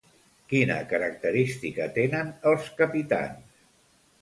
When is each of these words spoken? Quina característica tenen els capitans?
Quina 0.53 0.77
característica 0.93 1.87
tenen 1.99 2.33
els 2.53 2.73
capitans? 2.81 3.61